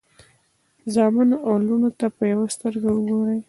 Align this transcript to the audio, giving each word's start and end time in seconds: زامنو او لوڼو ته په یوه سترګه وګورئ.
زامنو 0.93 1.35
او 1.45 1.53
لوڼو 1.67 1.89
ته 1.99 2.07
په 2.15 2.23
یوه 2.31 2.45
سترګه 2.55 2.89
وګورئ. 2.91 3.39